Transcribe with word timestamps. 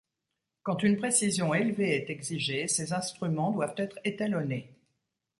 Quand 0.63 0.81
une 0.81 0.97
précision 0.97 1.53
élevée 1.53 1.93
est 1.95 2.09
exigée, 2.09 2.67
ces 2.67 2.91
instruments 2.93 3.51
doivent 3.51 3.75
être 3.77 3.99
étalonnés. 4.03 4.73